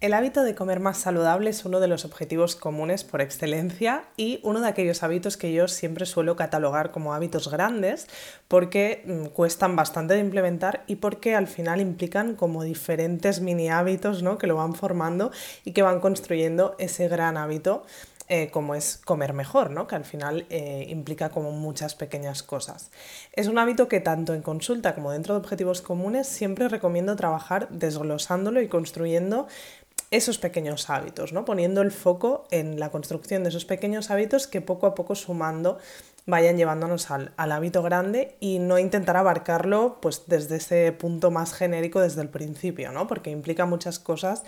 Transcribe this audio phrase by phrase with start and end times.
[0.00, 4.38] El hábito de comer más saludable es uno de los objetivos comunes por excelencia y
[4.44, 8.06] uno de aquellos hábitos que yo siempre suelo catalogar como hábitos grandes
[8.46, 14.22] porque mm, cuestan bastante de implementar y porque al final implican como diferentes mini hábitos
[14.22, 14.38] ¿no?
[14.38, 15.32] que lo van formando
[15.64, 17.82] y que van construyendo ese gran hábito
[18.28, 19.86] eh, como es comer mejor, ¿no?
[19.86, 22.90] que al final eh, implica como muchas pequeñas cosas.
[23.32, 27.68] Es un hábito que tanto en consulta como dentro de objetivos comunes siempre recomiendo trabajar
[27.70, 29.48] desglosándolo y construyendo
[30.10, 31.44] esos pequeños hábitos, ¿no?
[31.44, 35.78] poniendo el foco en la construcción de esos pequeños hábitos que poco a poco sumando
[36.26, 42.00] vayan llevándonos al, hábito grande y no intentar abarcarlo pues desde ese punto más genérico
[42.00, 43.06] desde el principio, ¿no?
[43.06, 44.44] porque implica muchas cosas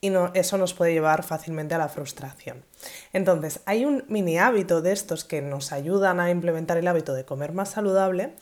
[0.00, 2.64] y no, eso nos puede llevar fácilmente a la frustración.
[3.12, 7.24] Entonces, hay un mini hábito de estos que nos ayudan a implementar el hábito de
[7.24, 8.34] comer más saludable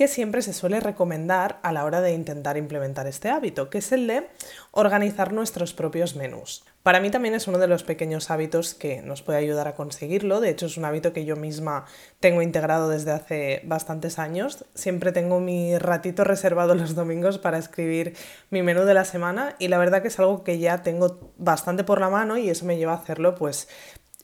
[0.00, 3.92] que siempre se suele recomendar a la hora de intentar implementar este hábito, que es
[3.92, 4.28] el de
[4.70, 6.64] organizar nuestros propios menús.
[6.82, 10.40] Para mí también es uno de los pequeños hábitos que nos puede ayudar a conseguirlo.
[10.40, 11.84] De hecho, es un hábito que yo misma
[12.20, 14.64] tengo integrado desde hace bastantes años.
[14.74, 18.16] Siempre tengo mi ratito reservado los domingos para escribir
[18.48, 21.84] mi menú de la semana y la verdad que es algo que ya tengo bastante
[21.84, 23.68] por la mano y eso me lleva a hacerlo pues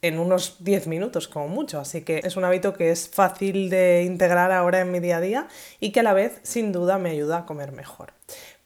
[0.03, 1.81] en unos 10 minutos como mucho.
[1.81, 5.21] Así que es un hábito que es fácil de integrar ahora en mi día a
[5.21, 5.49] día
[5.81, 8.13] y que a la vez sin duda me ayuda a comer mejor.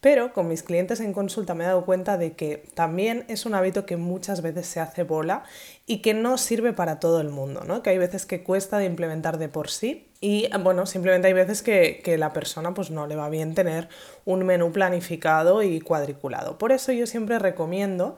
[0.00, 3.54] Pero con mis clientes en consulta me he dado cuenta de que también es un
[3.54, 5.44] hábito que muchas veces se hace bola
[5.86, 7.82] y que no sirve para todo el mundo, ¿no?
[7.82, 11.60] Que hay veces que cuesta de implementar de por sí y bueno, simplemente hay veces
[11.60, 13.88] que, que la persona pues no le va bien tener
[14.24, 16.56] un menú planificado y cuadriculado.
[16.56, 18.16] Por eso yo siempre recomiendo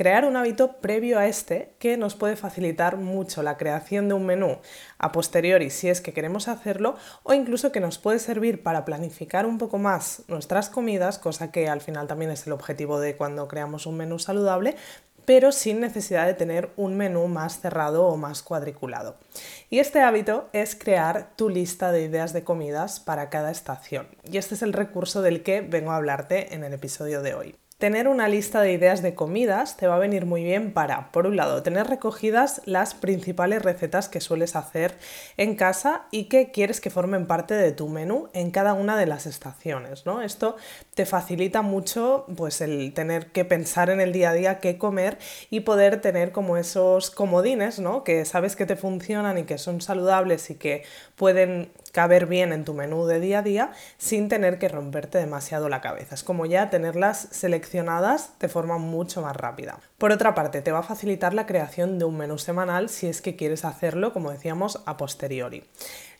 [0.00, 4.24] crear un hábito previo a este que nos puede facilitar mucho la creación de un
[4.24, 4.56] menú
[4.96, 9.44] a posteriori si es que queremos hacerlo o incluso que nos puede servir para planificar
[9.44, 13.46] un poco más nuestras comidas, cosa que al final también es el objetivo de cuando
[13.46, 14.74] creamos un menú saludable,
[15.26, 19.18] pero sin necesidad de tener un menú más cerrado o más cuadriculado.
[19.68, 24.08] Y este hábito es crear tu lista de ideas de comidas para cada estación.
[24.24, 27.54] Y este es el recurso del que vengo a hablarte en el episodio de hoy.
[27.80, 31.26] Tener una lista de ideas de comidas te va a venir muy bien para, por
[31.26, 34.98] un lado, tener recogidas las principales recetas que sueles hacer
[35.38, 39.06] en casa y que quieres que formen parte de tu menú en cada una de
[39.06, 40.04] las estaciones.
[40.04, 40.20] ¿no?
[40.20, 40.56] Esto
[40.94, 45.16] te facilita mucho pues, el tener que pensar en el día a día qué comer
[45.48, 48.04] y poder tener como esos comodines ¿no?
[48.04, 50.82] que sabes que te funcionan y que son saludables y que
[51.16, 55.68] pueden caber bien en tu menú de día a día sin tener que romperte demasiado
[55.68, 56.14] la cabeza.
[56.14, 59.78] Es como ya tenerlas seleccionadas de forma mucho más rápida.
[59.98, 63.20] Por otra parte, te va a facilitar la creación de un menú semanal si es
[63.20, 65.64] que quieres hacerlo, como decíamos, a posteriori.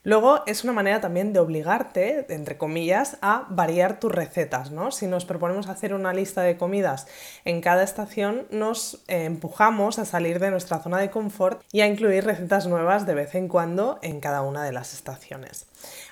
[0.02, 4.92] Luego es una manera también de obligarte, entre comillas, a variar tus recetas, ¿no?
[4.92, 7.06] Si nos proponemos hacer una lista de comidas
[7.44, 11.86] en cada estación, nos eh, empujamos a salir de nuestra zona de confort y a
[11.86, 15.66] incluir recetas nuevas de vez en cuando en cada una de las estaciones.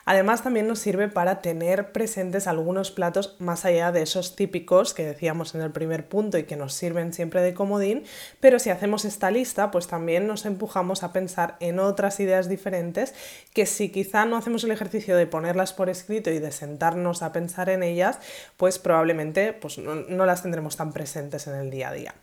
[0.04, 5.04] Además también nos sirve para tener presentes algunos platos más allá de esos típicos que
[5.04, 8.04] decíamos en el primer punto y que nos sirven siempre de comodín,
[8.40, 13.14] pero si hacemos esta lista pues también nos empujamos a pensar en otras ideas diferentes
[13.52, 17.30] que si quizá no hacemos el ejercicio de ponerlas por escrito y de sentarnos a
[17.30, 18.18] pensar en ellas,
[18.56, 22.14] pues probablemente pues no, no las tendremos tan presentes en el día a día.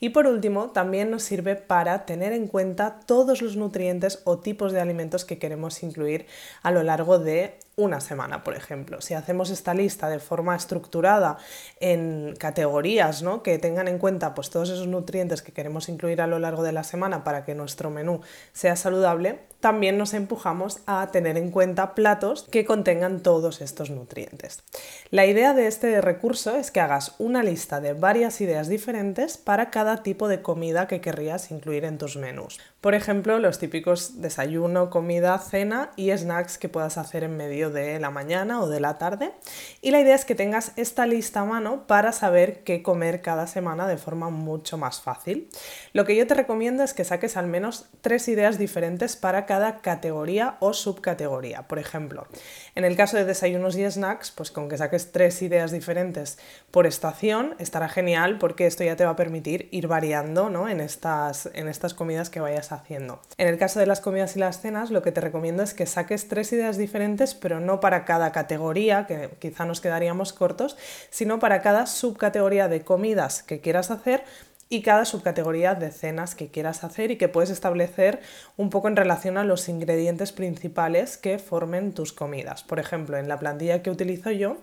[0.00, 4.72] Y por último, también nos sirve para tener en cuenta todos los nutrientes o tipos
[4.72, 6.24] de alimentos que queremos incluir
[6.62, 9.00] a lo largo de una semana, por ejemplo.
[9.00, 11.38] Si hacemos esta lista de forma estructurada
[11.80, 13.42] en categorías ¿no?
[13.42, 16.72] que tengan en cuenta pues, todos esos nutrientes que queremos incluir a lo largo de
[16.72, 18.20] la semana para que nuestro menú
[18.52, 24.62] sea saludable, también nos empujamos a tener en cuenta platos que contengan todos estos nutrientes.
[25.10, 29.70] La idea de este recurso es que hagas una lista de varias ideas diferentes para
[29.70, 32.60] cada tipo de comida que querrías incluir en tus menús.
[32.80, 37.98] Por ejemplo, los típicos desayuno, comida, cena y snacks que puedas hacer en medio de
[38.00, 39.32] la mañana o de la tarde.
[39.80, 43.46] Y la idea es que tengas esta lista a mano para saber qué comer cada
[43.46, 45.48] semana de forma mucho más fácil.
[45.92, 49.80] Lo que yo te recomiendo es que saques al menos tres ideas diferentes para cada
[49.80, 51.68] categoría o subcategoría.
[51.68, 52.26] Por ejemplo,
[52.74, 56.38] en el caso de desayunos y snacks, pues con que saques tres ideas diferentes
[56.70, 60.68] por estación estará genial porque esto ya te va a permitir ir variando ¿no?
[60.68, 63.20] en, estas, en estas comidas que vayas haciendo.
[63.38, 65.86] En el caso de las comidas y las cenas, lo que te recomiendo es que
[65.86, 70.76] saques tres ideas diferentes, pero no para cada categoría, que quizá nos quedaríamos cortos,
[71.10, 74.24] sino para cada subcategoría de comidas que quieras hacer
[74.72, 78.20] y cada subcategoría de cenas que quieras hacer y que puedes establecer
[78.56, 82.62] un poco en relación a los ingredientes principales que formen tus comidas.
[82.62, 84.56] Por ejemplo, en la plantilla que utilizo yo,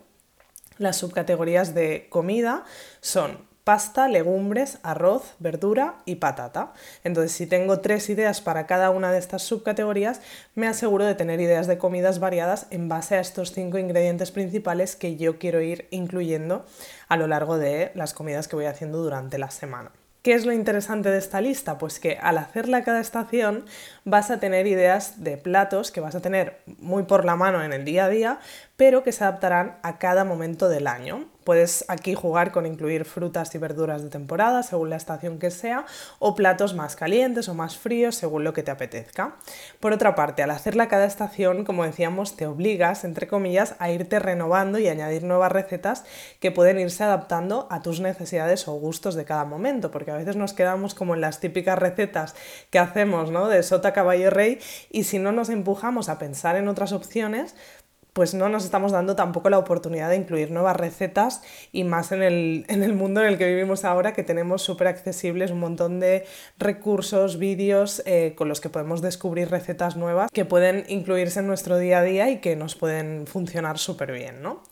[0.80, 2.66] las subcategorías de comida
[3.02, 6.74] son pasta, legumbres, arroz, verdura y patata.
[7.04, 10.22] Entonces, si tengo tres ideas para cada una de estas subcategorías,
[10.56, 14.96] me aseguro de tener ideas de comidas variadas en base a estos cinco ingredientes principales
[14.96, 16.66] que yo quiero ir incluyendo
[17.10, 19.92] a lo largo de las comidas que voy haciendo durante la semana.
[20.24, 21.78] ¿Qué es lo interesante de esta lista?
[21.78, 23.66] Pues que al hacerla cada estación
[24.04, 27.72] vas a tener ideas de platos que vas a tener muy por la mano en
[27.72, 28.40] el día a día,
[28.80, 31.28] pero que se adaptarán a cada momento del año.
[31.44, 35.86] Puedes aquí jugar con incluir frutas y verduras de temporada según la estación que sea
[36.20, 39.36] o platos más calientes o más fríos según lo que te apetezca.
[39.80, 44.20] Por otra parte, al hacerla cada estación, como decíamos, te obligas, entre comillas, a irte
[44.20, 46.06] renovando y añadir nuevas recetas
[46.40, 50.38] que pueden irse adaptando a tus necesidades o gustos de cada momento, porque a veces
[50.38, 52.36] nos quedamos como en las típicas recetas
[52.70, 53.48] que hacemos, ¿no?
[53.48, 54.60] De sota, caballo, rey,
[54.90, 57.56] y si no nos empujamos a pensar en otras opciones,
[58.14, 61.42] pues no nos estamos dando tampoco la oportunidad de incluir nuevas recetas
[61.72, 65.60] y más en el, mundo en el que vivimos ahora que tenemos súper accesibles un
[65.60, 66.26] montón de
[66.58, 71.78] recursos, vídeos eh, con los que podemos descubrir recetas nuevas que pueden incluirse en nuestro
[71.78, 74.64] día a día y que nos pueden funcionar súper bien, ¿no?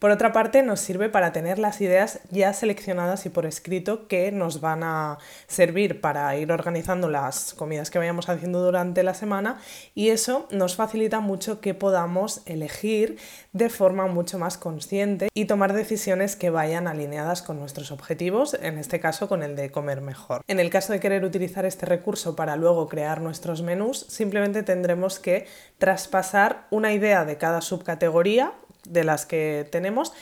[0.00, 4.32] Por otra parte, nos sirve para tener las ideas ya seleccionadas y por escrito que
[4.32, 9.60] nos van a servir para ir organizando las comidas que vayamos haciendo durante la semana
[9.94, 13.18] y eso nos facilita mucho que podamos elegir
[13.52, 18.78] de forma mucho más consciente y tomar decisiones que vayan alineadas con nuestros objetivos, en
[18.78, 20.40] este caso con el de comer mejor.
[20.48, 25.18] En el caso de querer utilizar este recurso para luego crear nuestros menús, simplemente tendremos
[25.18, 28.54] que traspasar una idea de cada subcategoría
[28.90, 30.12] de las que tenemos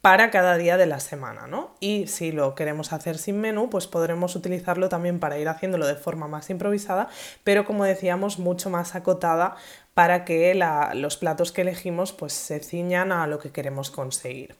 [0.00, 1.74] para cada día de la semana, ¿no?
[1.80, 5.96] Y si lo queremos hacer sin menú, pues podremos utilizarlo también para ir haciéndolo de
[5.96, 7.08] forma más improvisada,
[7.42, 9.56] pero como decíamos, mucho más acotada
[9.94, 10.54] para que
[10.94, 14.54] los platos que elegimos pues se ciñan a lo que queremos conseguir.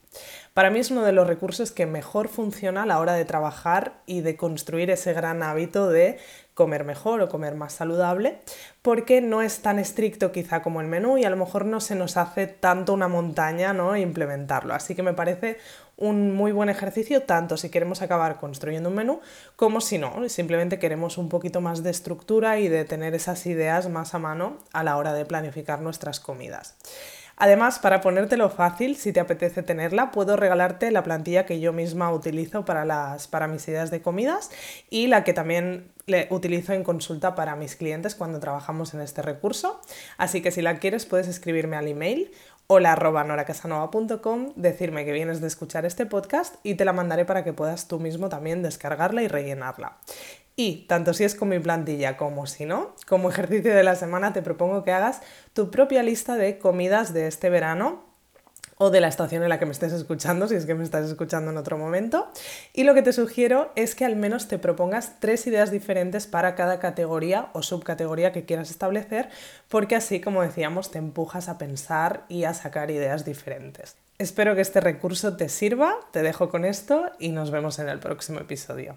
[0.54, 4.02] Para mí es uno de los recursos que mejor funciona a la hora de trabajar
[4.06, 6.18] y de construir ese gran hábito de
[6.54, 8.40] comer mejor o comer más saludable,
[8.82, 11.94] porque no es tan estricto quizá como el menú y a lo mejor no se
[11.94, 13.96] nos hace tanto una montaña ¿no?
[13.96, 14.74] implementarlo.
[14.74, 15.58] Así que me parece
[15.96, 19.20] un muy buen ejercicio tanto si queremos acabar construyendo un menú
[19.54, 23.88] como si no, simplemente queremos un poquito más de estructura y de tener esas ideas
[23.88, 26.76] más a mano a la hora de planificar nuestras comidas.
[27.40, 32.12] Además, para ponértelo fácil, si te apetece tenerla, puedo regalarte la plantilla que yo misma
[32.12, 34.50] utilizo para, las, para mis ideas de comidas
[34.90, 39.22] y la que también le utilizo en consulta para mis clientes cuando trabajamos en este
[39.22, 39.80] recurso.
[40.16, 42.32] Así que si la quieres puedes escribirme al email
[42.66, 47.54] hola noracasanova.com, decirme que vienes de escuchar este podcast y te la mandaré para que
[47.54, 49.96] puedas tú mismo también descargarla y rellenarla.
[50.60, 54.32] Y tanto si es con mi plantilla como si no, como ejercicio de la semana
[54.32, 55.20] te propongo que hagas
[55.52, 58.02] tu propia lista de comidas de este verano
[58.76, 61.08] o de la estación en la que me estés escuchando, si es que me estás
[61.08, 62.26] escuchando en otro momento.
[62.72, 66.56] Y lo que te sugiero es que al menos te propongas tres ideas diferentes para
[66.56, 69.28] cada categoría o subcategoría que quieras establecer,
[69.68, 73.94] porque así, como decíamos, te empujas a pensar y a sacar ideas diferentes.
[74.18, 78.00] Espero que este recurso te sirva, te dejo con esto y nos vemos en el
[78.00, 78.96] próximo episodio.